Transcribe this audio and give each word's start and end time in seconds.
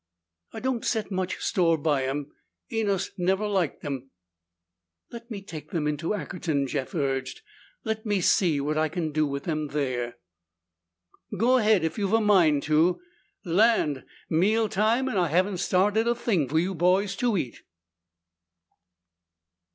"I 0.51 0.59
don't 0.59 0.83
set 0.83 1.11
much 1.11 1.37
store 1.43 1.77
by 1.77 2.05
'em. 2.05 2.31
Enos 2.71 3.11
never 3.19 3.45
liked 3.47 3.85
'em." 3.85 4.09
"Let 5.11 5.29
me 5.29 5.43
take 5.43 5.69
them 5.69 5.85
into 5.85 6.15
Ackerton," 6.15 6.65
Jeff 6.65 6.95
urged. 6.95 7.41
"Let 7.83 8.03
me 8.03 8.19
see 8.19 8.59
what 8.59 8.79
I 8.79 8.89
can 8.89 9.11
do 9.11 9.27
with 9.27 9.43
them 9.43 9.67
there." 9.67 10.17
"Go 11.37 11.57
ahead 11.59 11.83
if 11.83 11.99
you've 11.99 12.13
a 12.13 12.19
mind 12.19 12.63
to. 12.63 12.99
Land! 13.45 14.03
Meal 14.27 14.67
time 14.69 15.07
and 15.07 15.19
I 15.19 15.27
haven't 15.27 15.57
started 15.57 16.07
a 16.07 16.15
thing 16.15 16.47
for 16.49 16.57
you 16.57 16.73
boys 16.73 17.15
to 17.17 17.37
eat!" 17.37 17.61